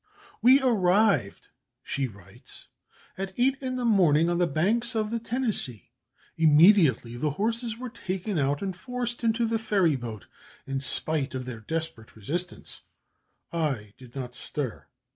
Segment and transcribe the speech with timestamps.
[0.41, 1.49] "We arrived,"
[1.83, 2.65] she writes,
[3.19, 5.91] "at eight in the morning on the banks of the Tenisci;
[6.39, 10.25] immediately the horses were taken out and forced into the ferry boat,
[10.65, 12.81] in spite of their desperate resistance
[13.53, 14.87] I did not stir.